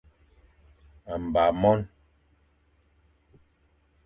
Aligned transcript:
Mba 1.23 1.43
mon. 1.61 1.81